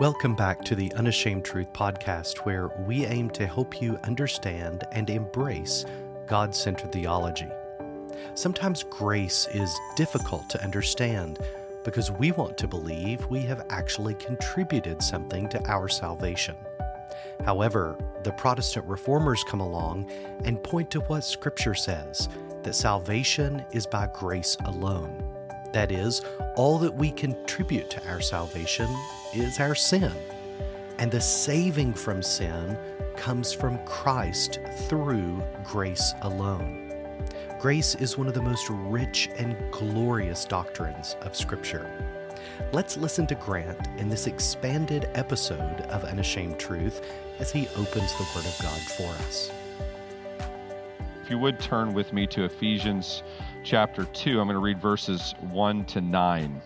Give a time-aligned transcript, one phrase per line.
[0.00, 5.10] Welcome back to the Unashamed Truth podcast, where we aim to help you understand and
[5.10, 5.84] embrace
[6.28, 7.48] God centered theology.
[8.34, 11.40] Sometimes grace is difficult to understand
[11.82, 16.54] because we want to believe we have actually contributed something to our salvation.
[17.44, 20.12] However, the Protestant reformers come along
[20.44, 22.28] and point to what Scripture says
[22.62, 25.17] that salvation is by grace alone.
[25.72, 26.22] That is,
[26.56, 28.88] all that we contribute to our salvation
[29.34, 30.12] is our sin.
[30.98, 32.78] And the saving from sin
[33.16, 36.88] comes from Christ through grace alone.
[37.60, 41.90] Grace is one of the most rich and glorious doctrines of Scripture.
[42.72, 47.04] Let's listen to Grant in this expanded episode of Unashamed Truth
[47.38, 49.50] as he opens the Word of God for us.
[51.22, 53.22] If you would turn with me to Ephesians
[53.64, 56.62] chapter 2, I'm going to read verses 1 to 9.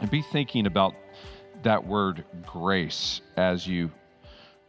[0.00, 0.94] And be thinking about
[1.62, 3.90] that word grace as you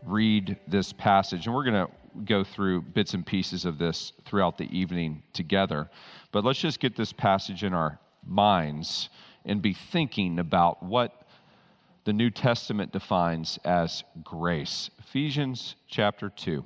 [0.06, 1.46] read this passage.
[1.46, 1.92] And we're going to
[2.26, 5.90] go through bits and pieces of this throughout the evening together.
[6.32, 9.10] But let's just get this passage in our minds
[9.46, 11.28] and be thinking about what
[12.06, 14.90] the New Testament defines as grace.
[15.00, 16.66] Ephesians chapter 2,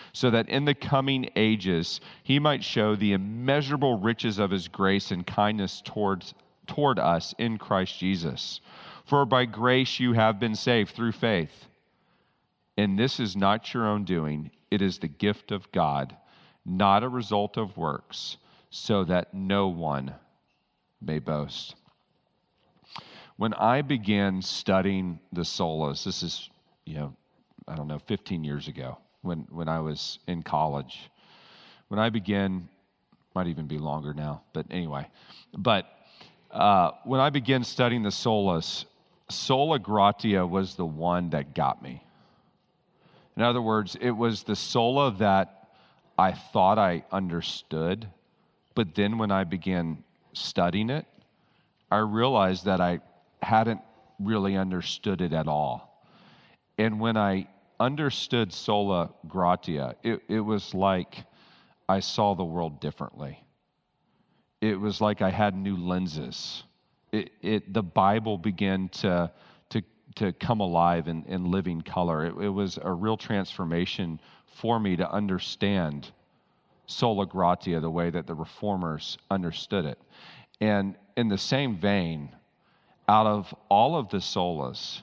[0.13, 5.11] so that in the coming ages he might show the immeasurable riches of his grace
[5.11, 6.33] and kindness towards,
[6.67, 8.61] toward us in Christ Jesus.
[9.05, 11.67] For by grace you have been saved through faith.
[12.77, 16.15] And this is not your own doing, it is the gift of God,
[16.65, 18.37] not a result of works,
[18.69, 20.15] so that no one
[21.01, 21.75] may boast.
[23.37, 26.49] When I began studying the solas, this is,
[26.85, 27.15] you know,
[27.67, 31.09] I don't know, 15 years ago, when, when I was in college.
[31.87, 32.67] When I began,
[33.35, 35.07] might even be longer now, but anyway.
[35.57, 35.85] But
[36.51, 38.85] uh, when I began studying the solas,
[39.29, 42.03] sola gratia was the one that got me.
[43.37, 45.69] In other words, it was the sola that
[46.17, 48.07] I thought I understood,
[48.75, 50.03] but then when I began
[50.33, 51.05] studying it,
[51.89, 52.99] I realized that I
[53.41, 53.81] hadn't
[54.19, 56.05] really understood it at all.
[56.77, 57.47] And when I
[57.81, 61.25] understood sola gratia, it, it was like
[61.89, 63.43] I saw the world differently.
[64.61, 66.63] It was like I had new lenses
[67.11, 69.31] it, it, the Bible began to,
[69.69, 69.83] to,
[70.15, 72.25] to come alive in, in living color.
[72.25, 76.11] It, it was a real transformation for me to understand
[76.85, 79.99] sola gratia the way that the reformers understood it.
[80.59, 82.29] And in the same vein,
[83.07, 85.01] out of all of the solas,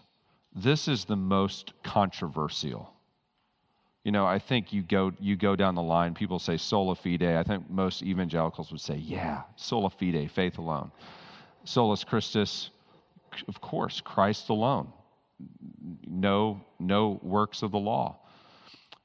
[0.62, 2.92] this is the most controversial.
[4.04, 6.14] You know, I think you go you go down the line.
[6.14, 7.22] People say sola fide.
[7.22, 10.91] I think most evangelicals would say, "Yeah, sola fide, faith alone."
[11.64, 12.70] Solus Christus,
[13.47, 14.92] of course, Christ alone.
[16.06, 18.16] No, no works of the law.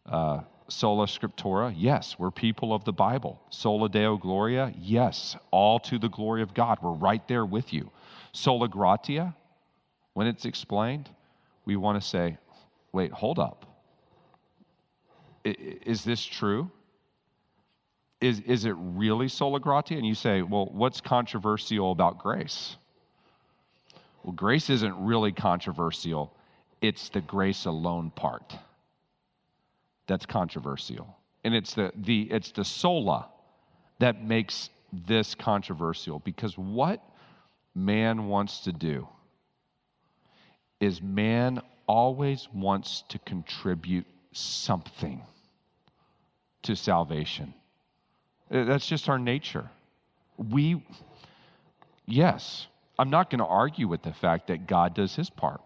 [0.06, 3.42] Uh, sola scriptura, yes, we're people of the Bible.
[3.50, 6.80] Sola deo gloria, yes, all to the glory of God.
[6.82, 7.92] We're right there with you.
[8.32, 9.36] Sola gratia,
[10.14, 11.10] when it's explained,
[11.66, 12.38] we want to say,
[12.92, 13.66] wait, hold up.
[15.44, 16.72] Is this true?
[18.24, 19.96] is, is it really sola gratia?
[19.96, 22.78] And you say, well, what's controversial about grace?
[24.24, 26.34] Well, grace isn't really controversial,
[26.82, 28.56] it's the grace alone part
[30.08, 31.18] that's controversial.
[31.44, 33.28] And it's the, the, it's the sola
[34.00, 34.70] that makes
[35.06, 37.04] this controversial because what
[37.76, 39.08] man wants to do
[40.84, 45.22] is man always wants to contribute something
[46.64, 47.54] to salvation.
[48.52, 49.70] Uh, that's just our nature.
[50.38, 50.84] We,
[52.06, 52.68] yes,
[53.00, 55.62] I'm not going to argue with the fact that God does his part.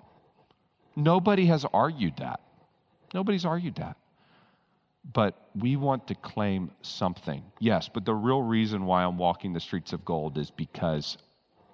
[0.95, 2.41] Nobody has argued that.
[3.13, 3.97] Nobody's argued that.
[5.13, 7.43] but we want to claim something.
[7.59, 11.17] Yes, but the real reason why I'm walking the streets of gold is because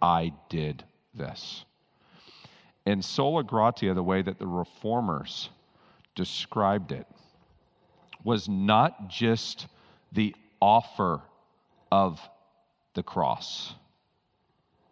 [0.02, 0.84] I did
[1.16, 1.66] this.
[2.86, 5.50] And sola gratia, the way that the reformers
[6.16, 7.08] described it,
[8.24, 9.68] was not just
[10.12, 11.22] the offer
[11.92, 12.20] of
[12.94, 13.74] the cross,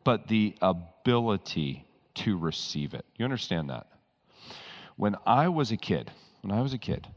[0.04, 3.06] but the ability to receive it.
[3.18, 3.88] You understand that?
[4.98, 6.12] When I was a kid,
[6.42, 7.08] when I was a kid,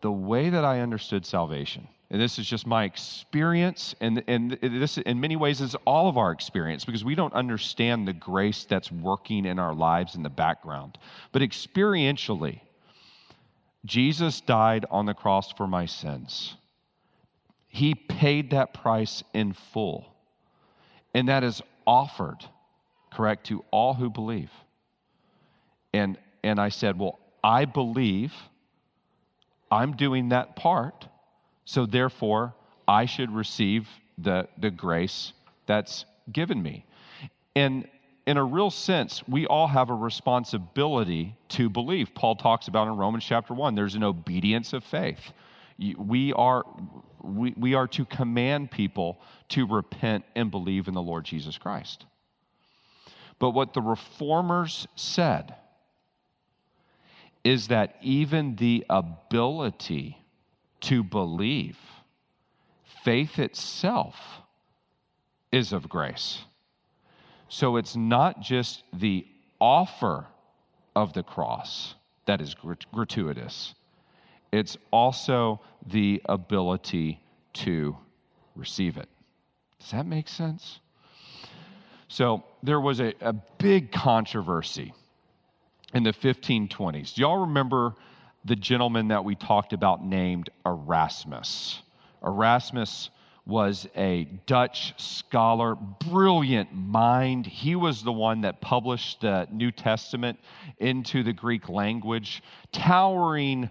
[0.00, 4.96] the way that I understood salvation, and this is just my experience, and, and this
[4.96, 8.90] in many ways is all of our experience because we don't understand the grace that's
[8.90, 10.96] working in our lives in the background.
[11.32, 12.60] But experientially,
[13.84, 16.54] Jesus died on the cross for my sins.
[17.68, 20.06] He paid that price in full.
[21.14, 22.38] And that is offered,
[23.12, 24.50] correct, to all who believe.
[25.92, 28.32] And, and I said, Well, I believe
[29.70, 31.06] I'm doing that part,
[31.68, 32.54] so therefore
[32.88, 33.86] I should receive
[34.16, 35.34] the, the grace
[35.66, 36.86] that's given me.
[37.54, 37.86] And
[38.26, 42.14] in a real sense, we all have a responsibility to believe.
[42.14, 45.20] Paul talks about in Romans chapter 1 there's an obedience of faith.
[45.98, 46.64] We are,
[47.22, 52.06] we, we are to command people to repent and believe in the Lord Jesus Christ.
[53.38, 55.54] But what the reformers said
[57.44, 60.16] is that even the ability
[60.80, 61.78] to believe,
[63.04, 64.16] faith itself,
[65.50, 66.44] is of grace.
[67.48, 69.26] So it's not just the
[69.60, 70.26] offer
[70.94, 71.94] of the cross
[72.26, 72.54] that is
[72.92, 73.74] gratuitous,
[74.52, 77.20] it's also the ability
[77.54, 77.96] to
[78.54, 79.08] receive it.
[79.78, 80.80] Does that make sense?
[82.08, 84.92] So there was a, a big controversy
[85.94, 87.14] in the 1520s.
[87.14, 87.94] Do y'all remember
[88.44, 91.82] the gentleman that we talked about named Erasmus?
[92.24, 93.10] Erasmus
[93.46, 97.46] was a Dutch scholar, brilliant mind.
[97.46, 100.38] He was the one that published the New Testament
[100.78, 102.42] into the Greek language,
[102.72, 103.70] towering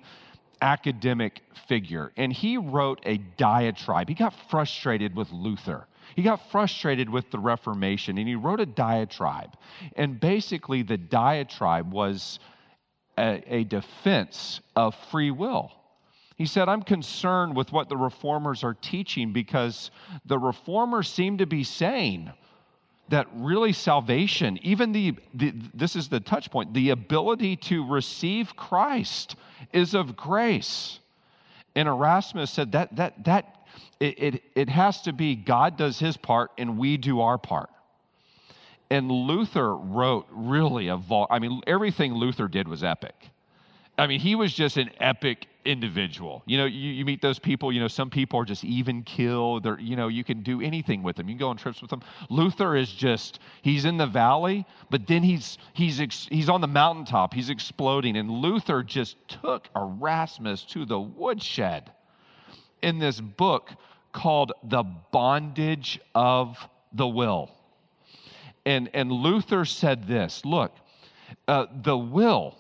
[0.61, 2.11] academic figure.
[2.17, 4.09] And he wrote a diatribe.
[4.09, 5.85] He got frustrated with Luther.
[6.15, 9.55] He got frustrated with the Reformation and he wrote a diatribe.
[9.95, 12.39] And basically, the diatribe was
[13.17, 15.71] a, a defense of free will.
[16.35, 19.89] He said, I'm concerned with what the reformers are teaching because
[20.25, 22.31] the reformers seem to be saying
[23.09, 28.55] that really salvation, even the, the, this is the touch point, the ability to receive
[28.55, 29.35] Christ
[29.73, 30.99] is of grace.
[31.75, 33.55] And Erasmus said that that that
[33.99, 37.69] it, it, it has to be God does his part and we do our part.
[38.89, 43.29] And Luther wrote really a vol I mean, everything Luther did was epic.
[43.99, 46.43] I mean, he was just an epic individual.
[46.45, 49.63] You know, you, you meet those people, you know, some people are just even killed.
[49.63, 51.27] They're, you know, you can do anything with them.
[51.27, 52.03] You can go on trips with them.
[52.29, 55.97] Luther is just, he's in the valley, but then he's, he's,
[56.29, 57.33] he's on the mountaintop.
[57.33, 58.17] He's exploding.
[58.17, 61.91] And Luther just took Erasmus to the woodshed
[62.83, 63.71] in this book
[64.13, 66.57] called The Bondage of
[66.93, 67.51] the Will.
[68.67, 70.75] And, and Luther said this look,
[71.47, 72.57] uh, the will,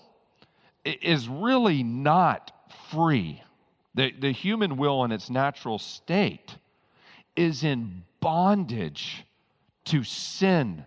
[0.85, 2.49] is really not
[2.89, 3.43] free.
[3.93, 6.55] The, the human will in its natural state
[7.35, 9.25] is in bondage
[9.85, 10.85] to sin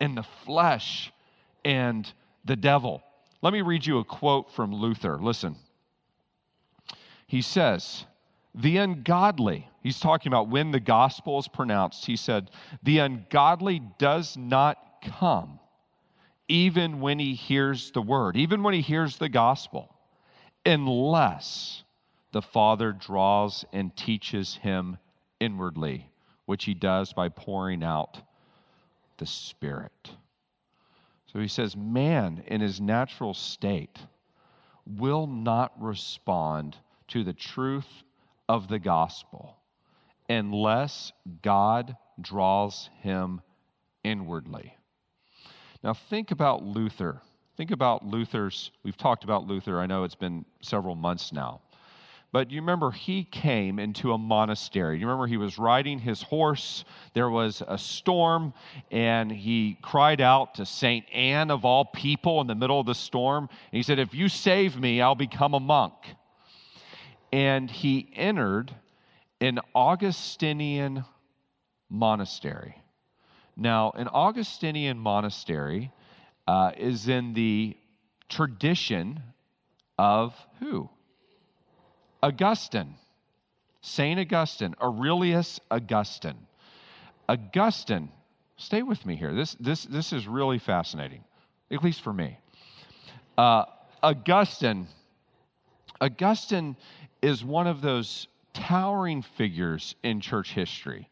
[0.00, 1.14] and the flesh
[1.64, 2.12] and
[2.44, 3.02] the devil.
[3.40, 5.18] Let me read you a quote from Luther.
[5.18, 5.56] Listen.
[7.26, 8.04] He says,
[8.58, 12.50] The ungodly, he's talking about when the gospel is pronounced, he said,
[12.82, 15.60] The ungodly does not come
[16.48, 19.94] even when he hears the word, even when he hears the gospel,
[20.66, 21.84] unless
[22.32, 24.96] the Father draws and teaches him
[25.38, 26.10] inwardly,
[26.46, 28.20] which he does by pouring out
[29.18, 30.10] the Spirit.
[31.32, 33.98] So he says, man in his natural state
[34.84, 36.76] will not respond
[37.08, 37.86] to the truth
[38.48, 39.56] of the gospel
[40.28, 41.12] unless
[41.42, 43.40] God draws him
[44.04, 44.74] inwardly.
[45.82, 47.20] Now, think about Luther.
[47.56, 51.60] Think about Luther's, we've talked about Luther, I know it's been several months now.
[52.30, 54.98] But you remember he came into a monastery.
[54.98, 56.84] You remember he was riding his horse.
[57.14, 58.52] There was a storm,
[58.90, 61.06] and he cried out to St.
[61.10, 63.48] Anne of all people in the middle of the storm.
[63.50, 65.94] And he said, If you save me, I'll become a monk.
[67.32, 68.74] And he entered
[69.40, 71.04] an Augustinian
[71.88, 72.76] monastery.
[73.56, 75.90] Now, an Augustinian monastery
[76.46, 77.76] uh, is in the
[78.28, 79.22] tradition
[79.98, 80.88] of who?
[82.22, 82.94] Augustine,
[83.80, 84.18] St.
[84.18, 86.38] Augustine, Aurelius Augustine.
[87.28, 88.08] Augustine,
[88.56, 89.34] stay with me here.
[89.34, 91.22] This, this, this is really fascinating,
[91.70, 92.38] at least for me.
[93.36, 93.64] Uh,
[94.02, 94.88] Augustine,
[96.00, 96.76] Augustine
[97.22, 101.08] is one of those towering figures in church history.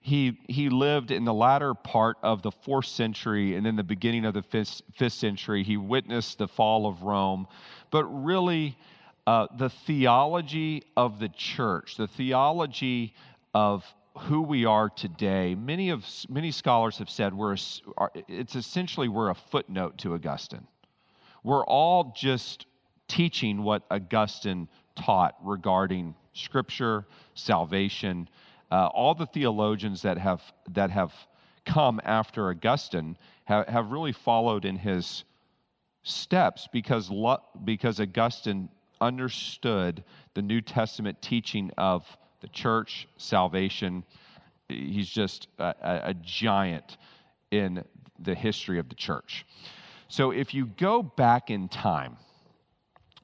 [0.00, 4.24] He, he lived in the latter part of the fourth century and then the beginning
[4.24, 5.64] of the fifth, fifth century.
[5.64, 7.48] He witnessed the fall of Rome.
[7.90, 8.78] But really,
[9.26, 13.14] uh, the theology of the church, the theology
[13.52, 13.84] of
[14.16, 17.56] who we are today, many of many scholars have said we're
[18.28, 20.66] it's essentially we're a footnote to Augustine.
[21.42, 22.66] We're all just
[23.08, 28.28] teaching what Augustine taught regarding Scripture, salvation.
[28.70, 31.12] Uh, all the theologians that have that have
[31.64, 35.24] come after Augustine have, have really followed in his
[36.02, 37.10] steps because
[37.64, 38.68] because Augustine
[39.00, 42.04] understood the New Testament teaching of
[42.40, 44.04] the church, salvation.
[44.68, 46.96] He's just a, a giant
[47.50, 47.84] in
[48.18, 49.46] the history of the church.
[50.08, 52.16] So if you go back in time,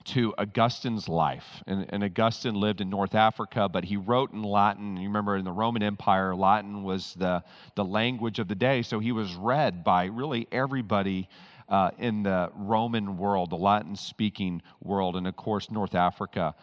[0.04, 1.62] to Augustine's life.
[1.66, 4.97] And, and, Augustine lived in North Africa, but he wrote in Latin.
[4.97, 7.42] You remember in the Roman Empire, Latin was the,
[7.75, 11.28] the language of the day, so he was read by really everybody
[11.68, 15.16] uh, in the Roman world, the Latin speaking world.
[15.16, 16.54] And of course, North Africa,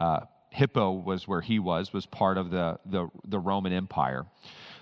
[0.00, 4.26] uh, Hippo was where he was, was part of the, the, the Roman Empire.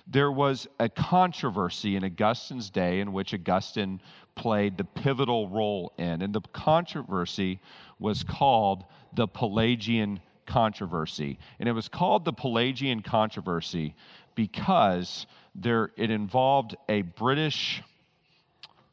[0.09, 4.01] There was a controversy in Augustine's day in which Augustine
[4.35, 6.21] played the pivotal role in.
[6.21, 7.59] And the controversy
[7.99, 11.39] was called the Pelagian controversy.
[11.59, 13.95] And it was called the Pelagian controversy
[14.35, 15.25] because
[15.55, 17.81] there, it involved a British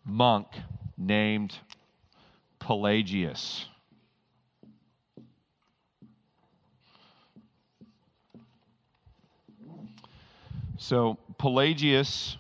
[0.04, 0.49] monk
[0.96, 1.54] named
[2.58, 3.66] Pelagius.
[10.76, 12.37] So, Pelagius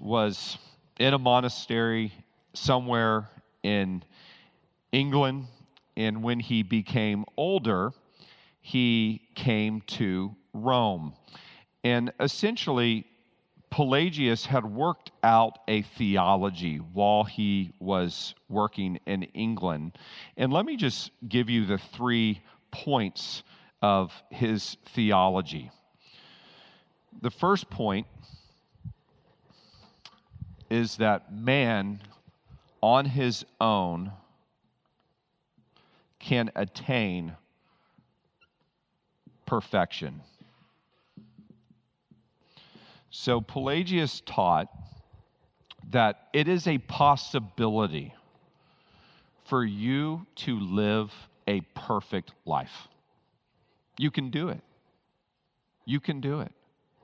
[0.00, 0.58] was
[0.98, 2.12] in a monastery
[2.52, 3.28] somewhere
[3.62, 4.02] in
[4.92, 5.46] England,
[5.96, 7.92] and when he became older,
[8.60, 11.14] he came to Rome.
[11.84, 13.06] And essentially,
[13.70, 19.98] Pelagius had worked out a theology while he was working in England.
[20.36, 22.40] And let me just give you the three
[22.70, 23.42] points
[23.82, 25.70] of his theology.
[27.20, 28.06] The first point
[30.70, 32.00] is that man
[32.80, 34.12] on his own
[36.18, 37.36] can attain
[39.46, 40.20] perfection.
[43.10, 44.68] So Pelagius taught
[45.90, 48.14] that it is a possibility
[49.46, 51.10] for you to live
[51.46, 52.88] a perfect life.
[53.98, 54.60] You can do it.
[55.86, 56.52] You can do it.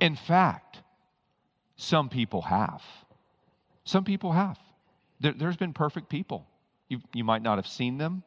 [0.01, 0.83] In fact,
[1.77, 2.83] some people have.
[3.85, 4.59] Some people have.
[5.21, 6.47] There, has been perfect people.
[6.89, 8.23] You, you might not have seen them.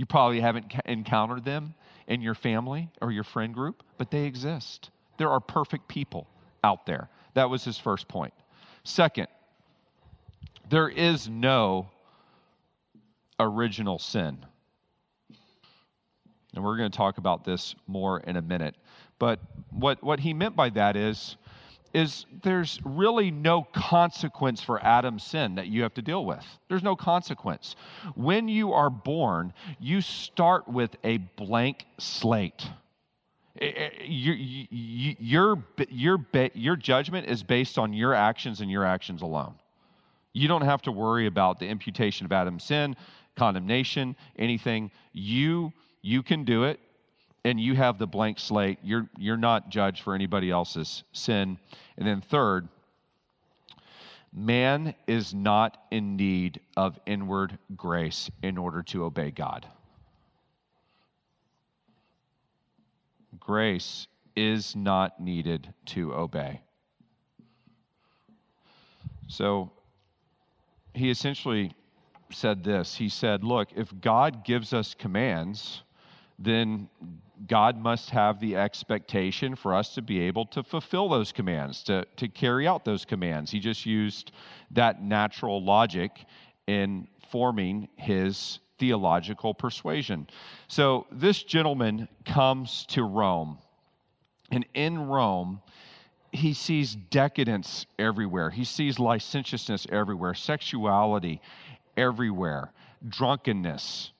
[0.00, 1.74] You probably haven't encountered them
[2.06, 4.88] in your family or your friend group, but they exist.
[5.18, 6.26] There are perfect people
[6.64, 7.10] out there.
[7.34, 8.32] That was his first point.
[8.82, 9.26] Second,
[10.70, 11.90] there is no
[13.38, 14.38] original sin.
[16.54, 18.76] And we're going to talk about this more in a minute.
[19.18, 19.38] But
[19.68, 21.36] what, what he meant by that is,
[21.92, 26.44] is there's really no consequence for Adam's sin that you have to deal with.
[26.68, 27.76] There's no consequence.
[28.14, 32.68] When you are born, you start with a blank slate.
[33.60, 39.54] Your, your, your, your judgment is based on your actions and your actions alone.
[40.32, 42.94] You don't have to worry about the imputation of Adam's sin,
[43.36, 44.90] condemnation, anything.
[45.12, 46.78] You, you can do it,
[47.44, 48.78] and you have the blank slate.
[48.82, 51.58] You're, you're not judged for anybody else's sin.
[51.96, 52.68] And then, third,
[54.32, 59.66] man is not in need of inward grace in order to obey God.
[63.50, 64.06] grace
[64.36, 66.60] is not needed to obey.
[69.26, 69.72] So
[70.94, 71.72] he essentially
[72.30, 75.82] said this He said, Look, if God gives us commands,
[76.40, 76.88] then
[77.46, 82.04] God must have the expectation for us to be able to fulfill those commands, to,
[82.16, 83.50] to carry out those commands.
[83.50, 84.32] He just used
[84.72, 86.24] that natural logic
[86.66, 90.26] in forming his theological persuasion.
[90.68, 93.58] So this gentleman comes to Rome,
[94.50, 95.60] and in Rome,
[96.32, 98.50] he sees decadence everywhere.
[98.50, 101.40] He sees licentiousness everywhere, sexuality
[101.96, 102.72] everywhere,
[103.08, 104.12] drunkenness.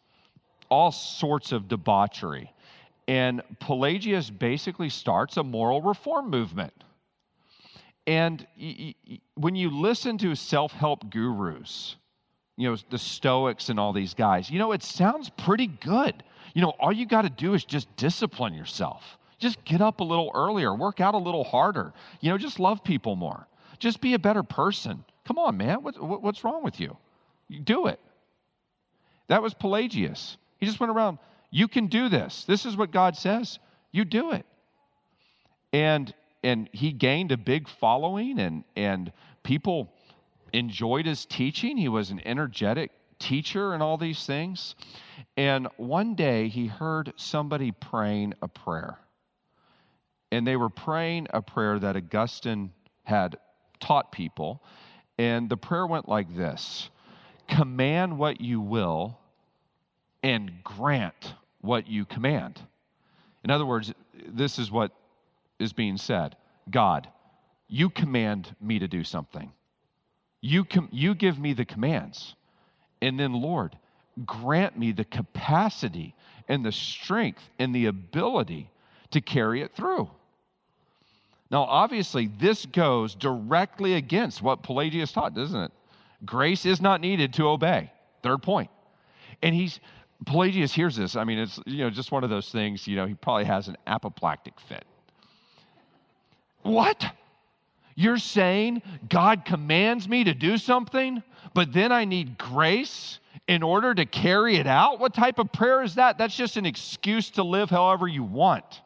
[0.70, 2.52] All sorts of debauchery.
[3.08, 6.72] And Pelagius basically starts a moral reform movement.
[8.06, 8.46] And
[9.34, 11.96] when you listen to self help gurus,
[12.56, 16.22] you know, the Stoics and all these guys, you know, it sounds pretty good.
[16.54, 19.18] You know, all you got to do is just discipline yourself.
[19.38, 21.92] Just get up a little earlier, work out a little harder.
[22.20, 23.46] You know, just love people more.
[23.78, 25.04] Just be a better person.
[25.24, 25.82] Come on, man.
[25.82, 26.96] What, what, what's wrong with you?
[27.48, 27.60] you?
[27.60, 27.98] Do it.
[29.28, 30.36] That was Pelagius.
[30.60, 31.18] He just went around,
[31.50, 32.44] you can do this.
[32.44, 33.58] This is what God says.
[33.92, 34.46] You do it.
[35.72, 36.12] And
[36.42, 39.12] and he gained a big following and and
[39.42, 39.92] people
[40.52, 41.76] enjoyed his teaching.
[41.76, 44.74] He was an energetic teacher and all these things.
[45.36, 48.98] And one day he heard somebody praying a prayer.
[50.32, 52.72] And they were praying a prayer that Augustine
[53.04, 53.36] had
[53.80, 54.62] taught people.
[55.18, 56.90] And the prayer went like this
[57.48, 59.19] Command what you will
[60.22, 62.60] and grant what you command.
[63.44, 63.92] In other words,
[64.28, 64.92] this is what
[65.58, 66.36] is being said
[66.70, 67.08] God,
[67.68, 69.50] you command me to do something.
[70.40, 72.34] You, com- you give me the commands.
[73.02, 73.76] And then, Lord,
[74.24, 76.14] grant me the capacity
[76.48, 78.70] and the strength and the ability
[79.10, 80.10] to carry it through.
[81.50, 85.72] Now, obviously, this goes directly against what Pelagius taught, doesn't it?
[86.24, 87.92] Grace is not needed to obey.
[88.22, 88.70] Third point.
[89.42, 89.80] And he's
[90.26, 91.16] Pelagius hears this.
[91.16, 92.86] I mean, it's you know just one of those things.
[92.86, 94.84] You know, he probably has an apoplectic fit.
[96.62, 97.04] What?
[97.94, 101.22] You're saying God commands me to do something,
[101.54, 103.18] but then I need grace
[103.50, 105.00] in order to carry it out?
[105.00, 106.18] What type of prayer is that?
[106.18, 108.82] That's just an excuse to live however you want,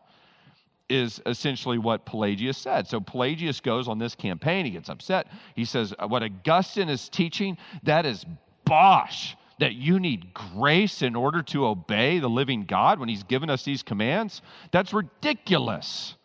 [0.89, 2.87] is essentially what Pelagius said.
[2.87, 4.65] So Pelagius goes on this campaign.
[4.65, 5.27] He gets upset.
[5.55, 8.25] He says, What Augustine is teaching, that is
[8.65, 13.51] bosh that you need grace in order to obey the living God when He's given
[13.51, 14.43] us these commands?
[14.71, 16.17] That's ridiculous.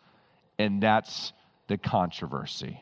[0.58, 1.32] And that's
[1.68, 2.80] the controversy.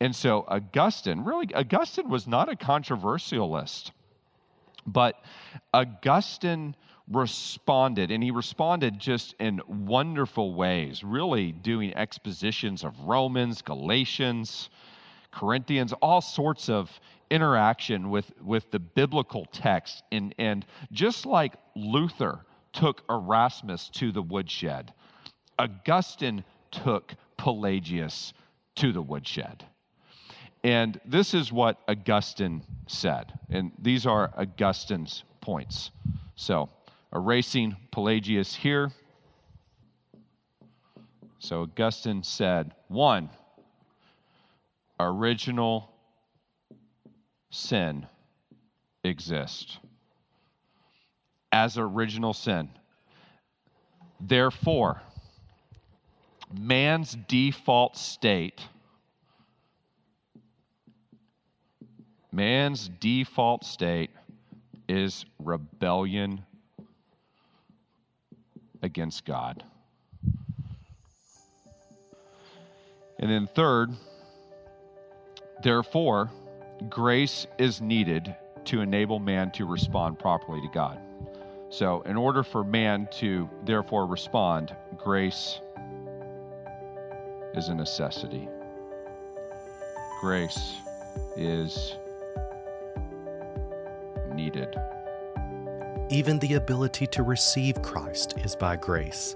[0.00, 3.92] And so Augustine, really, Augustine was not a controversialist,
[4.84, 5.14] but
[5.72, 6.74] Augustine
[7.08, 14.70] responded, and he responded just in wonderful ways, really doing expositions of Romans, Galatians,
[15.30, 16.90] Corinthians, all sorts of
[17.32, 20.04] interaction with, with the biblical text.
[20.12, 24.92] And, and just like Luther took Erasmus to the woodshed,
[25.58, 28.34] Augustine took Pelagius
[28.76, 29.64] to the woodshed.
[30.62, 33.32] And this is what Augustine said.
[33.48, 35.90] And these are Augustine's points.
[36.36, 36.68] So,
[37.14, 38.90] erasing Pelagius here.
[41.38, 43.30] So, Augustine said, one,
[45.00, 45.91] original
[47.52, 48.06] sin
[49.04, 49.78] exist
[51.52, 52.68] as original sin.
[54.18, 55.02] Therefore,
[56.58, 58.60] man's default state,
[62.32, 64.10] man's default state
[64.88, 66.44] is rebellion
[68.82, 69.62] against God.
[73.18, 73.90] And then, third,
[75.62, 76.30] therefore,
[76.88, 80.98] grace is needed to enable man to respond properly to God.
[81.70, 85.60] So, in order for man to therefore respond, grace
[87.54, 88.48] is a necessity.
[90.20, 90.76] Grace
[91.36, 91.96] is
[94.34, 94.76] needed.
[96.10, 99.34] Even the ability to receive Christ is by grace.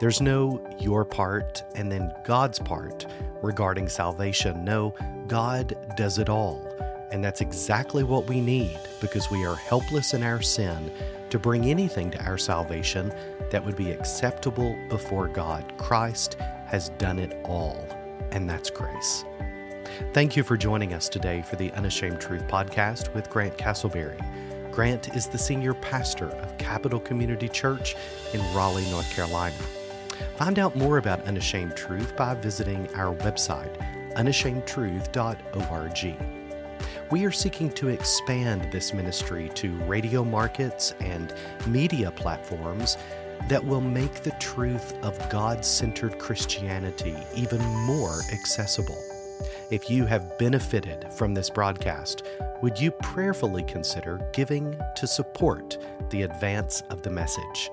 [0.00, 3.06] There's no your part and then God's part
[3.42, 4.64] regarding salvation.
[4.64, 4.94] No,
[5.26, 6.65] God does it all.
[7.10, 10.90] And that's exactly what we need because we are helpless in our sin
[11.30, 13.12] to bring anything to our salvation
[13.50, 15.72] that would be acceptable before God.
[15.78, 16.34] Christ
[16.66, 17.86] has done it all,
[18.32, 19.24] and that's grace.
[20.12, 24.20] Thank you for joining us today for the Unashamed Truth podcast with Grant Castleberry.
[24.72, 27.96] Grant is the senior pastor of Capital Community Church
[28.34, 29.54] in Raleigh, North Carolina.
[30.36, 33.74] Find out more about Unashamed Truth by visiting our website,
[34.16, 36.35] unashamedtruth.org.
[37.08, 41.32] We are seeking to expand this ministry to radio markets and
[41.64, 42.96] media platforms
[43.48, 48.98] that will make the truth of God centered Christianity even more accessible.
[49.70, 52.24] If you have benefited from this broadcast,
[52.60, 55.78] would you prayerfully consider giving to support
[56.10, 57.70] the advance of the message?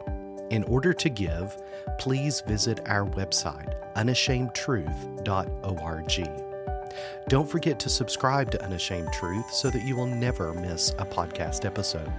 [0.51, 1.59] In order to give,
[1.97, 6.52] please visit our website, unashamedtruth.org.
[7.27, 11.65] Don't forget to subscribe to Unashamed Truth so that you will never miss a podcast
[11.65, 12.11] episode.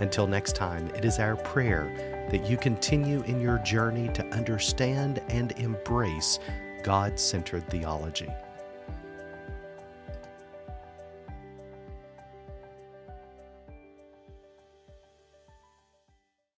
[0.00, 5.20] Until next time, it is our prayer that you continue in your journey to understand
[5.28, 6.38] and embrace
[6.82, 8.32] God centered theology.